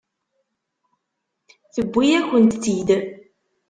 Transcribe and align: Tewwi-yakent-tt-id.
Tewwi-yakent-tt-id. 1.73 2.89